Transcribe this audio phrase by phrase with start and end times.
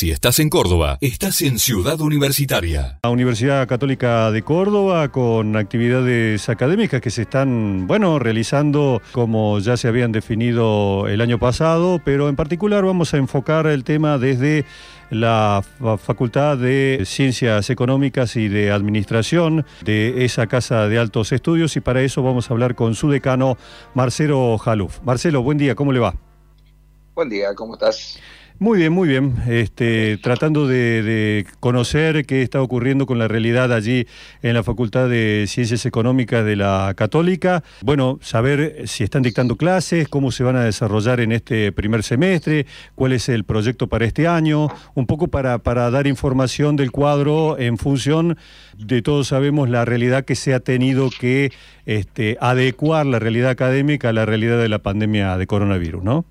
[0.00, 2.98] Si estás en Córdoba, estás en Ciudad Universitaria.
[3.02, 9.76] La Universidad Católica de Córdoba con actividades académicas que se están, bueno, realizando como ya
[9.76, 14.64] se habían definido el año pasado, pero en particular vamos a enfocar el tema desde
[15.10, 15.62] la
[16.02, 22.00] Facultad de Ciencias Económicas y de Administración de esa Casa de Altos Estudios y para
[22.00, 23.58] eso vamos a hablar con su decano
[23.92, 25.00] Marcelo Jaluf.
[25.02, 26.14] Marcelo, buen día, ¿cómo le va?
[27.14, 28.18] Buen día, ¿cómo estás?
[28.62, 29.36] Muy bien, muy bien.
[29.48, 34.06] Este, tratando de, conocer qué está ocurriendo con la realidad allí
[34.42, 37.64] en la Facultad de Ciencias Económicas de la Católica.
[37.80, 42.66] Bueno, saber si están dictando clases, cómo se van a desarrollar en este primer semestre,
[42.96, 47.58] cuál es el proyecto para este año, un poco para, para dar información del cuadro
[47.58, 48.36] en función
[48.76, 51.50] de todos sabemos la realidad que se ha tenido que
[51.86, 56.26] este, adecuar la realidad académica a la realidad de la pandemia de coronavirus, ¿no?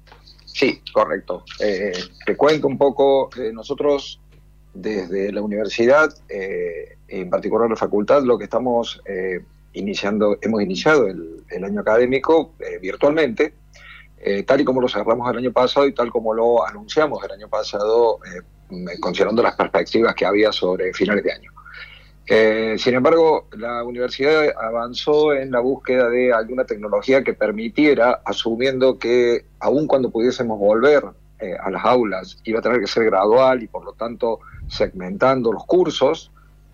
[0.59, 1.45] Sí, correcto.
[1.61, 1.93] Eh,
[2.25, 4.19] te cuento un poco, eh, nosotros
[4.73, 9.01] desde la universidad, eh, en particular la facultad, lo que estamos
[9.71, 13.53] iniciando, hemos iniciado el, año académico virtualmente,
[14.45, 17.47] tal y como lo cerramos el año pasado y tal como lo anunciamos el año
[17.47, 18.19] pasado,
[18.99, 21.51] considerando las perspectivas que había sobre finales de año.
[22.31, 28.99] Eh, sin embargo, la universidad avanzó en la búsqueda de alguna tecnología que permitiera, asumiendo
[28.99, 31.05] que aun cuando pudiésemos volver
[31.39, 35.51] eh, a las aulas, iba a tener que ser gradual y por lo tanto segmentando
[35.51, 36.31] los cursos,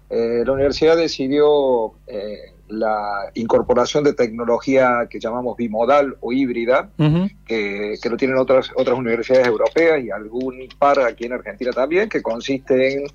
[0.09, 1.93] eh, la universidad decidió
[2.67, 6.89] la incorporación de tecnología que llamamos bimodal o híbrida,
[7.47, 12.09] que, que, lo tienen otras, otras universidades europeas y algún par aquí en Argentina también,
[12.09, 13.07] que consiste en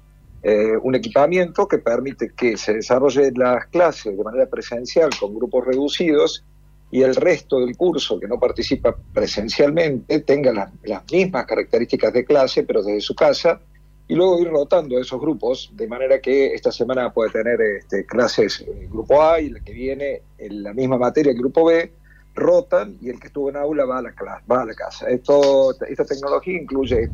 [0.42, 5.66] eh, un equipamiento que permite que se desarrolle las clases de manera presencial con grupos
[5.66, 6.44] reducidos
[6.90, 12.64] y el resto del curso que no participa presencialmente tenga las mismas características de clase,
[12.64, 13.60] pero desde su casa,
[14.08, 18.60] y luego ir rotando esos grupos, de manera que esta semana puede tener este, clases
[18.66, 21.92] el grupo A y la que viene en la misma materia el grupo B,
[22.34, 25.08] rotan y el que estuvo en aula va a la, clase, va a la casa.
[25.08, 27.08] Esto, esta tecnología incluye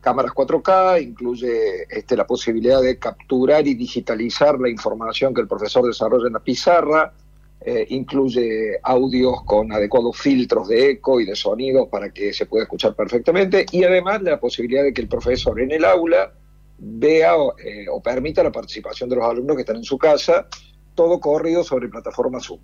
[0.00, 5.86] cámaras 4K, incluye este, la posibilidad de capturar y digitalizar la información que el profesor
[5.86, 7.12] desarrolla en la pizarra,
[7.60, 12.62] eh, incluye audios con adecuados filtros de eco y de sonido para que se pueda
[12.62, 16.32] escuchar perfectamente y además la posibilidad de que el profesor en el aula
[16.78, 20.48] vea eh, o permita la participación de los alumnos que están en su casa,
[20.94, 22.60] todo corrido sobre plataforma Zoom.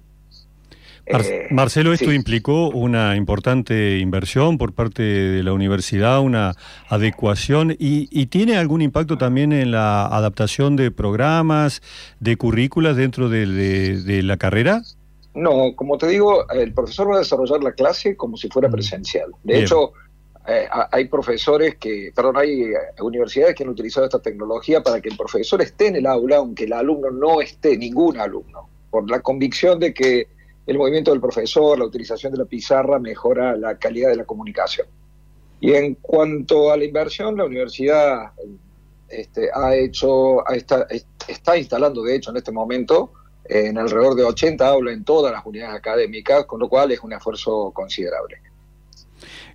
[1.07, 6.55] Eh, Marcelo, esto implicó una importante inversión por parte de la universidad, una
[6.89, 11.81] adecuación y, tiene algún impacto también en la adaptación de programas,
[12.19, 14.83] de currículas dentro de, la carrera.
[15.35, 18.73] No, como te digo, el profesor va a desarrollar la clase como si fuera mm.
[18.73, 19.31] presencial.
[19.45, 19.93] De hecho,
[20.49, 25.09] eh, hay profesores que, perdón, hay eh, universidades que han utilizado esta tecnología para que
[25.09, 29.21] el profesor esté en el aula, aunque el alumno no esté, ningún alumno, por la
[29.21, 30.27] convicción de que
[30.67, 34.87] el movimiento del profesor, la utilización de la pizarra mejora la calidad de la comunicación.
[35.61, 38.33] Y en cuanto a la inversión, la universidad
[39.09, 43.13] este, ha hecho, está, instalando, de hecho, en este momento,
[43.45, 47.13] en alrededor de 80 aulas en todas las unidades académicas, con lo cual es un
[47.13, 48.39] esfuerzo considerable.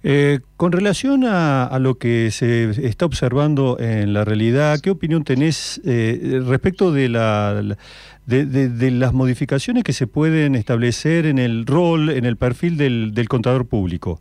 [0.03, 5.79] Eh, con relación a, lo que se está observando en la realidad, ¿qué opinión tenés
[5.85, 7.77] eh, respecto de, la,
[8.31, 13.67] de, las modificaciones que se pueden establecer en el rol, en el perfil del, contador
[13.67, 14.19] público?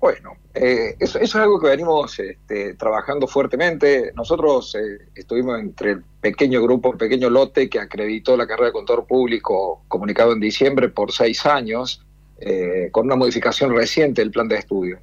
[0.00, 4.12] Bueno, eh, eso, es algo que venimos este, trabajando fuertemente.
[4.14, 4.76] Nosotros
[5.14, 9.82] estuvimos entre el pequeño grupo, el pequeño lote que acreditó la carrera de contador público
[9.88, 12.04] comunicado en diciembre por seis años
[12.40, 15.00] eh, con una modificación reciente del plan de estudio.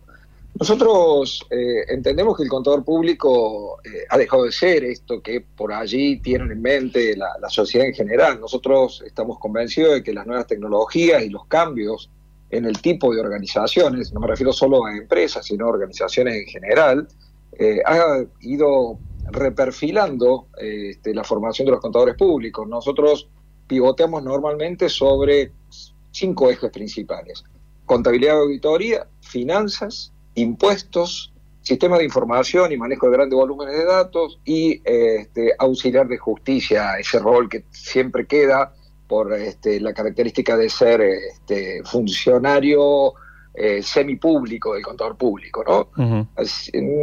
[0.58, 5.74] Nosotros eh, entendemos que el contador público eh, ha dejado de ser esto que por
[5.74, 8.40] allí tienen en mente la, sociedad en general.
[8.40, 12.10] Nosotros estamos convencidos de que las nuevas tecnologías y los cambios
[12.52, 16.46] en el tipo de organizaciones, no me refiero solo a empresas, sino a organizaciones en
[16.46, 17.08] general,
[17.86, 19.00] ha ido
[19.32, 22.68] reperfilando este, la formación de los contadores públicos.
[22.68, 23.28] Nosotros
[23.68, 25.52] pivoteamos normalmente sobre
[26.12, 27.44] cinco ejes principales.
[27.86, 34.40] Contabilidad y auditoría, finanzas, impuestos, sistema de información y manejo de grandes volúmenes de datos
[34.46, 38.74] y este, auxiliar de justicia, ese rol que siempre queda
[39.08, 43.14] por este, la característica de ser este, funcionario
[43.54, 45.64] eh, semipúblico del contador público.
[45.64, 45.90] ¿no?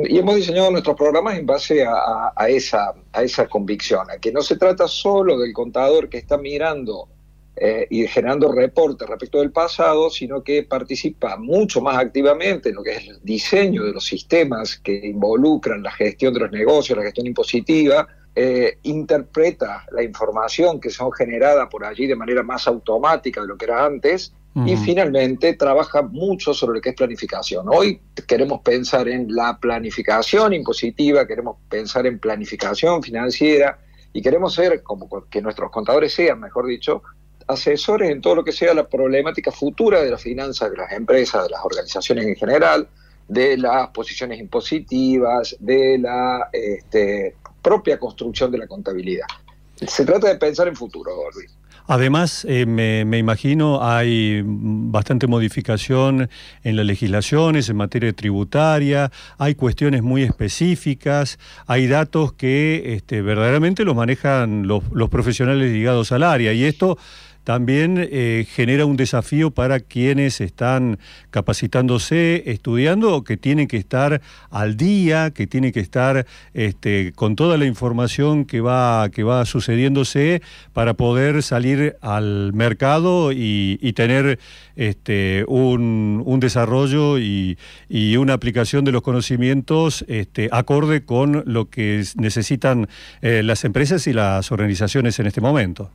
[0.08, 4.42] y hemos diseñado nuestros programas en base a, esa, a esa convicción, a que no
[4.42, 7.08] se trata solo del contador que está mirando
[7.54, 12.82] eh, y generando reportes respecto del pasado, sino que participa mucho más activamente en lo
[12.82, 17.04] que es el diseño de los sistemas que involucran la gestión de los negocios, la
[17.04, 23.42] gestión impositiva, eh, interpreta la información que son generada por allí de manera más automática
[23.42, 24.32] de lo que era antes
[24.66, 27.66] y finalmente trabaja mucho sobre lo que es planificación.
[27.70, 33.78] Hoy queremos pensar en la planificación impositiva, queremos pensar en planificación financiera
[34.12, 37.02] y queremos ser, como que nuestros contadores sean, mejor dicho,
[37.48, 41.44] asesores en todo lo que sea la problemática futura de las finanzas de las empresas,
[41.44, 42.88] de las organizaciones en general,
[43.28, 49.26] de las posiciones impositivas, de la este, propia construcción de la contabilidad.
[49.86, 51.50] Se trata de pensar en futuro, Luis.
[51.86, 56.30] Además, eh, me, imagino, hay bastante modificación
[56.62, 63.84] en las legislaciones, en materia tributaria, hay cuestiones muy específicas, hay datos que este, verdaderamente
[63.84, 66.98] los manejan los, los profesionales ligados al área y esto
[67.44, 70.98] también eh, genera un desafío para quienes están
[71.30, 77.56] capacitándose, estudiando, que tienen que estar al día, que tienen que estar este, con toda
[77.56, 80.42] la información que va, que va sucediéndose
[80.72, 84.38] para poder salir al mercado y, tener
[84.74, 87.56] este, un, desarrollo y,
[88.16, 92.88] una aplicación de los conocimientos este, acorde con lo que necesitan
[93.20, 95.90] eh, las empresas y las organizaciones en este momento.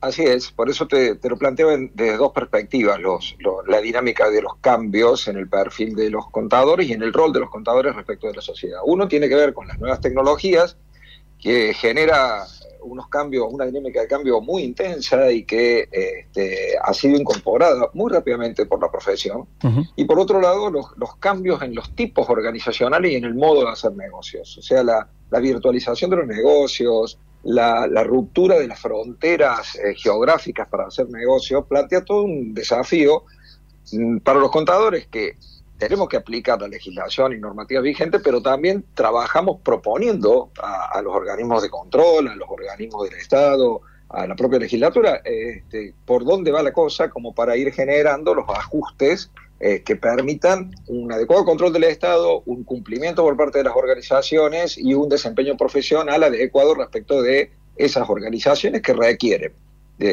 [0.00, 3.36] Así es, por eso te, lo planteo desde dos perspectivas, los,
[3.66, 7.32] la dinámica de los cambios en el perfil de los contadores y en el rol
[7.32, 8.80] de los contadores respecto de la sociedad.
[8.84, 10.76] Uno tiene que ver con las nuevas tecnologías,
[11.40, 12.44] que genera
[12.80, 18.12] unos cambios, una dinámica de cambio muy intensa y que este, ha sido incorporada muy
[18.12, 19.46] rápidamente por la profesión.
[19.96, 23.62] Y por otro lado, los, los, cambios en los tipos organizacionales y en el modo
[23.62, 24.58] de hacer negocios.
[24.58, 30.68] O sea, la, la virtualización de los negocios, la, ruptura de las fronteras eh, geográficas
[30.68, 33.24] para hacer negocio plantea todo un desafío
[33.92, 35.36] mm, para los contadores que
[35.78, 41.62] tenemos que aplicar la legislación y normativa vigente, pero también trabajamos proponiendo a, los organismos
[41.62, 46.64] de control, a los organismos del Estado, a la propia legislatura, este, por dónde va
[46.64, 51.84] la cosa, como para ir generando los ajustes eh, que permitan un adecuado control del
[51.84, 57.50] Estado, un cumplimiento por parte de las organizaciones y un desempeño profesional adecuado respecto de
[57.76, 59.52] esas organizaciones que requieren,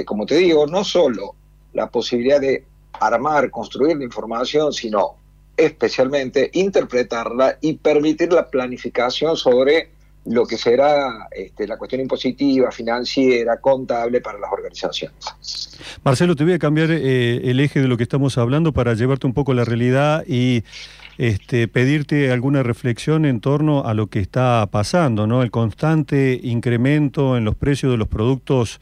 [0.06, 1.36] como te digo, no solo
[1.74, 2.64] la posibilidad de
[2.94, 5.16] armar, construir la información, sino
[5.58, 9.90] especialmente interpretarla y permitir la planificación sobre
[10.26, 15.16] lo que será este, la cuestión impositiva, financiera, contable para las organizaciones.
[16.04, 19.28] Marcelo, te voy a cambiar eh, el eje de lo que estamos hablando para llevarte
[19.28, 20.64] un poco a la realidad y
[21.18, 25.44] este, pedirte alguna reflexión en torno a lo que está pasando, ¿no?
[25.44, 28.82] El constante incremento en los precios de los productos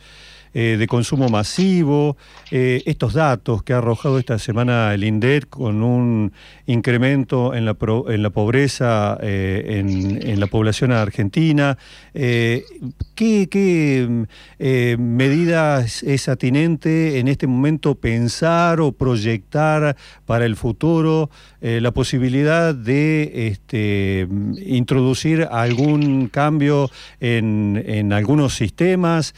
[0.55, 2.15] eh, de consumo masivo,
[2.51, 6.31] eh, estos datos que ha arrojado esta semana el INDET con un
[6.67, 7.75] incremento en la,
[8.07, 11.79] en la pobreza eh, en, la población argentina.
[12.13, 12.67] ¿Qué,
[14.99, 19.95] medidas es atinente en este momento pensar o proyectar
[20.25, 24.27] para el futuro la posibilidad de este,
[24.65, 29.33] introducir algún cambio en, en algunos sistemas,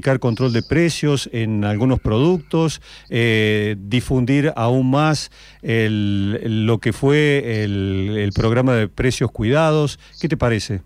[0.00, 2.80] control de precios en algunos productos,
[3.10, 5.30] eh, difundir aún más
[5.62, 9.98] lo que fue el, programa de precios cuidados.
[10.20, 10.82] ¿Qué te parece?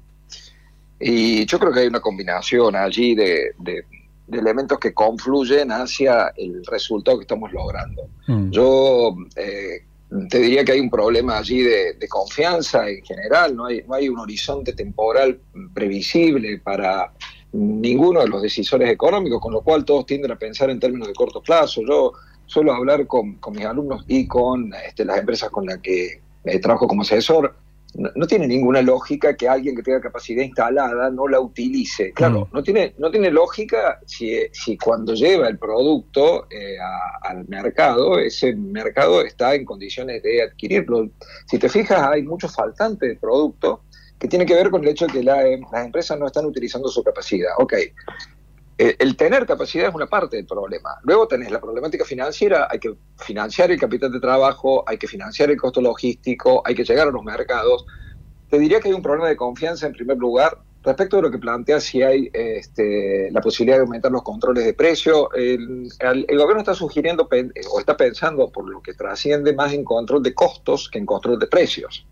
[1.00, 3.52] Y yo creo que hay una combinación allí de,
[4.30, 8.02] elementos que confluyen hacia el resultado que estamos logrando.
[8.26, 8.50] Mm.
[8.50, 9.84] Yo eh,
[10.28, 13.94] te diría que hay un problema allí de, de, confianza en general, no hay, no
[13.94, 15.38] hay un horizonte temporal
[15.74, 17.12] previsible para
[17.52, 21.14] ninguno de los decisores económicos, con lo cual todos tienden a pensar en términos de
[21.14, 21.82] corto plazo.
[21.86, 22.12] Yo
[22.46, 26.88] suelo hablar con, mis alumnos y con este, las empresas con las que eh, trabajo
[26.88, 27.54] como asesor.
[27.94, 32.12] No, tiene ninguna lógica que alguien que tenga capacidad instalada no la utilice.
[32.12, 32.54] Claro, mm.
[32.54, 36.76] no, tiene, no tiene lógica si, si cuando lleva el producto eh,
[37.22, 41.08] al mercado, ese mercado está en condiciones de adquirirlo.
[41.46, 43.80] Si te fijas, hay muchos faltantes de producto
[44.18, 47.02] que tiene que ver con el hecho de que las empresas no están utilizando su
[47.02, 47.50] capacidad.
[47.58, 47.74] Ok,
[48.80, 50.90] eh, el tener capacidad es una parte del problema.
[51.02, 55.50] Luego tenés la problemática financiera, hay que financiar el capital de trabajo, hay que financiar
[55.50, 57.84] el costo logístico, hay que llegar a los mercados.
[58.48, 61.38] Te diría que hay un problema de confianza en primer lugar respecto de lo que
[61.38, 65.32] plantea si hay este, la posibilidad de aumentar los controles de precio.
[65.34, 70.22] El, el, gobierno está sugiriendo o está pensando, por lo que trasciende, más en control
[70.22, 72.06] de costos que en control de precios,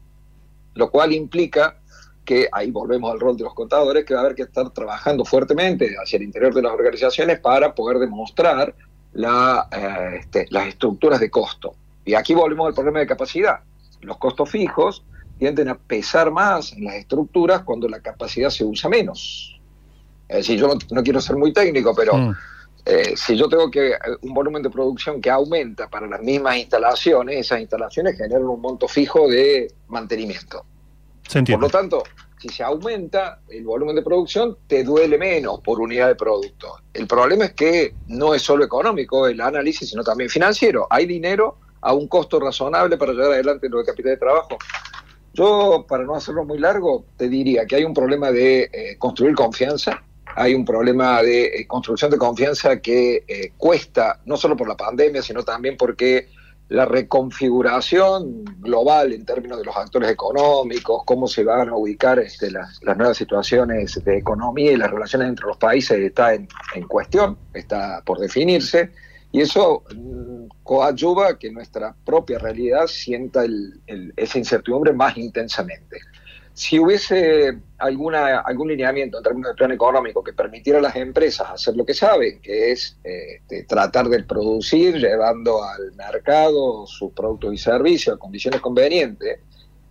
[0.74, 1.80] lo cual implica
[2.26, 5.24] que ahí volvemos al rol de los contadores, que va a haber que estar trabajando
[5.24, 8.74] fuertemente hacia el interior de las organizaciones para poder demostrar
[9.14, 11.74] la, eh, este, las estructuras de costo.
[12.04, 13.60] Y aquí volvemos al problema de capacidad.
[14.02, 15.04] Los costos fijos
[15.38, 19.58] tienden a pesar más en las estructuras cuando la capacidad se usa menos.
[20.28, 22.36] Es decir, yo no, quiero ser muy técnico, pero mm.
[22.86, 23.92] eh, si yo tengo que
[24.22, 28.88] un volumen de producción que aumenta para las mismas instalaciones, esas instalaciones generan un monto
[28.88, 30.64] fijo de mantenimiento.
[31.32, 32.02] Por lo tanto,
[32.38, 36.76] si se aumenta el volumen de producción, te duele menos por unidad de producto.
[36.92, 40.86] El problema es que no es solo económico el análisis, sino también financiero.
[40.90, 44.58] Hay dinero a un costo razonable para llevar adelante lo de capital de trabajo.
[45.32, 49.34] Yo, para no hacerlo muy largo, te diría que hay un problema de eh, construir
[49.34, 50.02] confianza,
[50.34, 54.76] hay un problema de eh, construcción de confianza que eh, cuesta, no solo por la
[54.76, 56.28] pandemia, sino también porque
[56.68, 62.50] la reconfiguración global en términos de los actores económicos, cómo se van a ubicar este,
[62.50, 66.48] las, nuevas situaciones de economía y las relaciones entre los países está en,
[66.88, 68.90] cuestión, está por definirse,
[69.30, 73.44] y eso mm, coadyuva a que nuestra propia realidad sienta
[74.16, 76.00] esa incertidumbre más intensamente
[76.56, 81.50] si hubiese alguna, algún lineamiento en términos de plan económico que permitiera a las empresas
[81.50, 87.52] hacer lo que saben, que es este, tratar de producir llevando al mercado sus productos
[87.52, 89.40] y servicios a condiciones convenientes,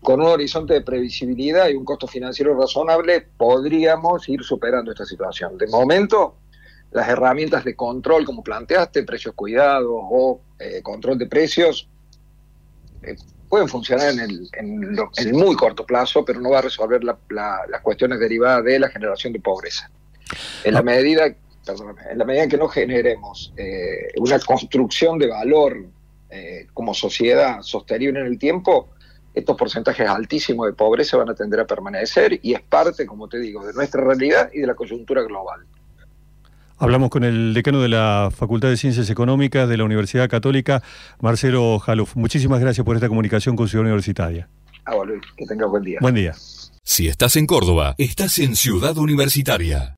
[0.01, 5.59] con un horizonte de previsibilidad y un costo financiero razonable, podríamos ir superando esta situación.
[5.59, 6.37] De momento,
[6.89, 11.87] las herramientas de control, como planteaste, precios cuidados o eh, control de precios,
[13.03, 13.15] eh,
[13.55, 18.19] pueden funcionar en el, en, muy corto plazo, pero no va a resolver las cuestiones
[18.19, 19.89] derivadas de la generación de pobreza.
[20.65, 20.83] En la ah.
[20.83, 25.85] medida, en la medida que no generemos eh, una construcción de valor
[26.29, 28.89] eh, como sociedad sostenible en el tiempo,
[29.33, 33.39] estos porcentajes altísimos de pobreza van a tender a permanecer y es parte, como te
[33.39, 35.65] digo, de nuestra realidad y de la coyuntura global.
[36.77, 40.83] Hablamos con el decano de la Facultad de Ciencias Económicas de la Universidad Católica,
[41.21, 42.17] Marcelo Jaluf.
[42.17, 44.49] Muchísimas gracias por esta comunicación con Ciudad Universitaria.
[44.83, 45.99] Ah, Luis, que tengas buen día.
[46.01, 46.33] Buen día.
[46.83, 49.93] Si estás en Córdoba, estás en Ciudad Universitaria.